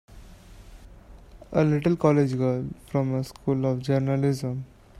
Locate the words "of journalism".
3.67-4.65